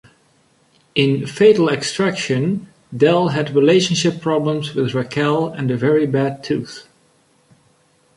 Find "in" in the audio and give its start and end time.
0.95-1.27